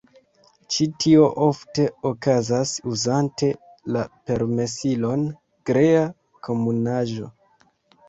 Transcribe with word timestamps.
Ĉi 0.75 0.85
tio 1.03 1.27
ofte 1.47 1.85
okazas 2.13 2.73
uzante 2.95 3.51
la 3.99 4.05
permesilon 4.33 5.31
Krea 5.73 6.05
Komunaĵo. 6.51 7.35